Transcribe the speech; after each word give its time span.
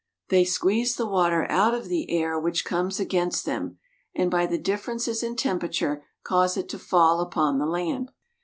They 0.29 0.45
squeeze 0.45 0.95
the 0.95 1.05
water 1.05 1.45
out 1.51 1.75
of 1.75 1.87
the 1.87 2.09
air 2.09 2.39
which 2.39 2.65
comes 2.65 2.99
against 2.99 3.45
them, 3.45 3.77
and 4.15 4.31
by 4.31 4.47
the 4.47 4.57
differences 4.57 5.21
in 5.21 5.35
temperature 5.35 6.03
cause 6.23 6.57
it 6.57 6.67
to 6.69 6.79
fall 6.79 7.19
upon 7.19 7.59
the 7.59 7.67
land. 7.67 8.09